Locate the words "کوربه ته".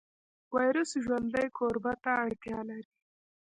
1.57-2.11